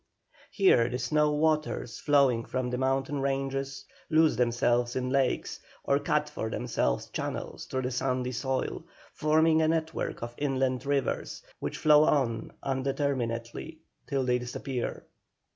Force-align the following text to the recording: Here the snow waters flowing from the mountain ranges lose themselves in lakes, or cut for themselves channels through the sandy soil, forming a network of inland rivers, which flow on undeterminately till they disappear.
Here 0.49 0.89
the 0.89 0.97
snow 0.97 1.31
waters 1.31 1.99
flowing 1.99 2.45
from 2.45 2.71
the 2.71 2.77
mountain 2.79 3.19
ranges 3.21 3.85
lose 4.09 4.35
themselves 4.35 4.95
in 4.95 5.11
lakes, 5.11 5.59
or 5.83 5.99
cut 5.99 6.27
for 6.27 6.49
themselves 6.49 7.05
channels 7.09 7.65
through 7.67 7.83
the 7.83 7.91
sandy 7.91 8.31
soil, 8.31 8.83
forming 9.13 9.61
a 9.61 9.67
network 9.67 10.23
of 10.23 10.33
inland 10.39 10.87
rivers, 10.87 11.43
which 11.59 11.77
flow 11.77 12.05
on 12.05 12.51
undeterminately 12.63 13.77
till 14.07 14.23
they 14.25 14.39
disappear. 14.39 15.03